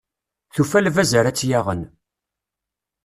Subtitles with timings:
[0.53, 1.81] Tufa lbaz ara tt-yaɣen.